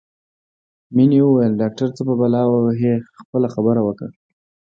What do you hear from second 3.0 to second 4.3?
خپله خبره وکړه